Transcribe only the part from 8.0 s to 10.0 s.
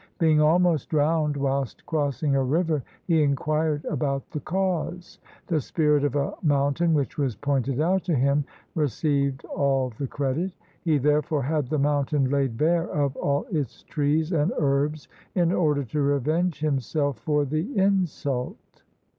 to him, received all